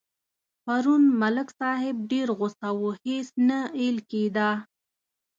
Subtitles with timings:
[0.65, 4.49] پرون ملک صاحب ډېر غوسه و هېڅ نه اېل کېدا.